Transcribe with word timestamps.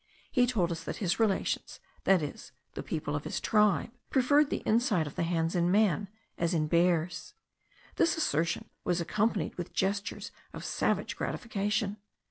He 0.31 0.47
told 0.47 0.71
us 0.71 0.83
that 0.85 0.95
his 0.97 1.19
relations 1.19 1.79
(that 2.05 2.23
is, 2.23 2.51
the 2.73 2.81
people 2.81 3.15
of 3.15 3.23
his 3.23 3.39
tribe) 3.39 3.91
preferred 4.09 4.49
the 4.49 4.63
inside 4.65 5.05
of 5.05 5.13
the 5.13 5.21
hands 5.21 5.55
in 5.55 5.69
man, 5.69 6.07
as 6.39 6.55
in 6.55 6.65
bears. 6.65 7.35
This 7.97 8.17
assertion 8.17 8.71
was 8.83 8.99
accompanied 8.99 9.53
with 9.59 9.73
gestures 9.73 10.31
of 10.53 10.65
savage 10.65 11.15
gratification. 11.15 11.97